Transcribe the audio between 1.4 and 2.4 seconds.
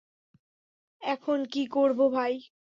কি করব, ভাই?